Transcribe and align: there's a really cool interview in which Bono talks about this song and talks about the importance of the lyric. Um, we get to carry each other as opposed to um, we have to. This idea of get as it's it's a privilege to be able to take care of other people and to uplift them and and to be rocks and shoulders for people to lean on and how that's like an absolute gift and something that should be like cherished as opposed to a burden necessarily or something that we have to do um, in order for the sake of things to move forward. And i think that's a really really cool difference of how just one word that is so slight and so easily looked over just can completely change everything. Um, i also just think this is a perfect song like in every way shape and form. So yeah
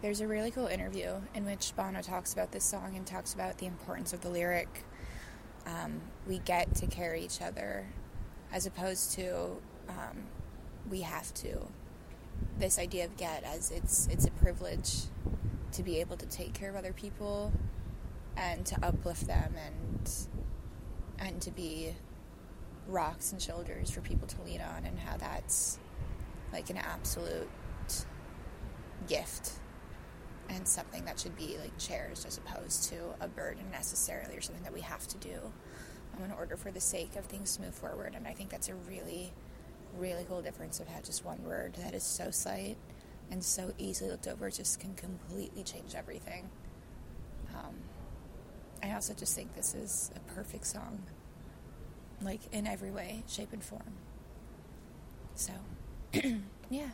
there's 0.00 0.20
a 0.20 0.28
really 0.28 0.50
cool 0.50 0.66
interview 0.66 1.14
in 1.34 1.44
which 1.44 1.74
Bono 1.74 2.00
talks 2.02 2.32
about 2.32 2.52
this 2.52 2.64
song 2.64 2.94
and 2.96 3.06
talks 3.06 3.34
about 3.34 3.58
the 3.58 3.66
importance 3.66 4.12
of 4.12 4.20
the 4.20 4.28
lyric. 4.28 4.84
Um, 5.66 6.00
we 6.26 6.38
get 6.38 6.74
to 6.76 6.86
carry 6.86 7.24
each 7.24 7.42
other 7.42 7.86
as 8.52 8.66
opposed 8.66 9.12
to 9.12 9.56
um, 9.88 10.24
we 10.88 11.00
have 11.00 11.34
to. 11.34 11.66
This 12.58 12.78
idea 12.78 13.04
of 13.04 13.16
get 13.16 13.42
as 13.42 13.72
it's 13.72 14.06
it's 14.06 14.24
a 14.24 14.30
privilege 14.30 14.94
to 15.72 15.82
be 15.82 16.00
able 16.00 16.16
to 16.16 16.26
take 16.26 16.54
care 16.54 16.70
of 16.70 16.76
other 16.76 16.92
people 16.92 17.52
and 18.36 18.64
to 18.66 18.86
uplift 18.86 19.26
them 19.26 19.54
and 19.56 20.10
and 21.18 21.42
to 21.42 21.50
be 21.50 21.94
rocks 22.86 23.32
and 23.32 23.42
shoulders 23.42 23.90
for 23.90 24.00
people 24.00 24.28
to 24.28 24.40
lean 24.42 24.60
on 24.60 24.84
and 24.84 24.98
how 25.00 25.16
that's 25.16 25.78
like 26.52 26.70
an 26.70 26.76
absolute 26.76 27.50
gift 29.08 29.58
and 30.48 30.66
something 30.78 31.04
that 31.06 31.18
should 31.18 31.36
be 31.36 31.56
like 31.60 31.76
cherished 31.76 32.24
as 32.24 32.38
opposed 32.38 32.84
to 32.84 32.96
a 33.20 33.26
burden 33.26 33.64
necessarily 33.72 34.36
or 34.36 34.40
something 34.40 34.62
that 34.62 34.72
we 34.72 34.80
have 34.80 35.06
to 35.08 35.18
do 35.18 35.34
um, 36.16 36.24
in 36.24 36.30
order 36.30 36.56
for 36.56 36.70
the 36.70 36.80
sake 36.80 37.16
of 37.16 37.24
things 37.24 37.56
to 37.56 37.62
move 37.62 37.74
forward. 37.74 38.14
And 38.14 38.28
i 38.28 38.32
think 38.32 38.50
that's 38.50 38.68
a 38.68 38.74
really 38.74 39.32
really 39.96 40.24
cool 40.28 40.40
difference 40.40 40.78
of 40.78 40.86
how 40.86 41.00
just 41.00 41.24
one 41.24 41.42
word 41.44 41.74
that 41.82 41.94
is 41.94 42.04
so 42.04 42.30
slight 42.30 42.76
and 43.30 43.42
so 43.42 43.72
easily 43.78 44.10
looked 44.10 44.28
over 44.28 44.50
just 44.50 44.78
can 44.78 44.94
completely 44.94 45.64
change 45.64 45.94
everything. 45.96 46.48
Um, 47.54 47.74
i 48.82 48.92
also 48.92 49.14
just 49.14 49.34
think 49.34 49.56
this 49.56 49.74
is 49.74 50.12
a 50.14 50.20
perfect 50.34 50.66
song 50.66 51.02
like 52.22 52.40
in 52.52 52.66
every 52.68 52.92
way 52.92 53.24
shape 53.26 53.52
and 53.52 53.64
form. 53.64 53.94
So 55.34 55.52
yeah 56.70 56.90